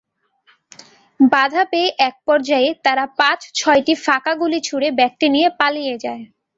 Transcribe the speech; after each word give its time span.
বাধা 1.19 1.63
পেয়ে 1.71 1.89
একপর্যায়ে 2.07 2.69
তারা 2.85 3.05
পাঁচ-ছয়টি 3.19 3.93
ফাঁকা 4.05 4.33
গুলি 4.41 4.59
ছুড়ে 4.67 4.87
ব্যাগটি 4.97 5.27
নিয়ে 5.35 5.49
পালিয়ে 5.59 5.95
যায়। 6.03 6.23